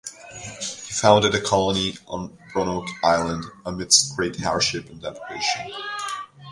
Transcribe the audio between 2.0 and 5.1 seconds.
on Roanoke Island amidst great hardship and